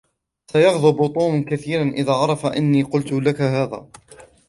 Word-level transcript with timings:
سيغضب 0.51 1.13
توم 1.13 1.43
كثيرًا 1.45 1.81
إن 1.83 2.09
عرف 2.09 2.45
أنّي 2.45 2.83
قلتُ 2.83 3.11
لكِ 3.13 3.41
هذا. 3.41 3.87